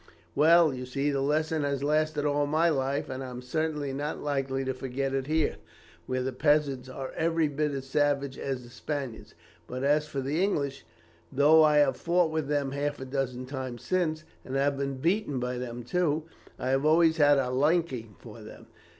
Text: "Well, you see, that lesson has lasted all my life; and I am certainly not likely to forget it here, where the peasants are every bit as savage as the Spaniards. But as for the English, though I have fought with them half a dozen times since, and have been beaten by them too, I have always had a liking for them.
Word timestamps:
"Well, 0.33 0.73
you 0.73 0.87
see, 0.87 1.11
that 1.11 1.21
lesson 1.21 1.61
has 1.61 1.83
lasted 1.83 2.25
all 2.25 2.47
my 2.47 2.69
life; 2.69 3.07
and 3.07 3.23
I 3.23 3.29
am 3.29 3.39
certainly 3.43 3.93
not 3.93 4.19
likely 4.19 4.65
to 4.65 4.73
forget 4.73 5.13
it 5.13 5.27
here, 5.27 5.57
where 6.07 6.23
the 6.23 6.33
peasants 6.33 6.89
are 6.89 7.11
every 7.15 7.47
bit 7.47 7.69
as 7.73 7.85
savage 7.85 8.35
as 8.39 8.63
the 8.63 8.71
Spaniards. 8.71 9.35
But 9.67 9.83
as 9.83 10.07
for 10.07 10.19
the 10.19 10.43
English, 10.43 10.83
though 11.31 11.61
I 11.61 11.77
have 11.77 11.97
fought 11.97 12.31
with 12.31 12.47
them 12.47 12.71
half 12.71 12.99
a 12.99 13.05
dozen 13.05 13.45
times 13.45 13.83
since, 13.83 14.23
and 14.43 14.55
have 14.55 14.75
been 14.75 14.95
beaten 14.95 15.39
by 15.39 15.59
them 15.59 15.83
too, 15.83 16.23
I 16.57 16.69
have 16.69 16.83
always 16.83 17.17
had 17.17 17.37
a 17.37 17.51
liking 17.51 18.15
for 18.17 18.41
them. 18.41 18.65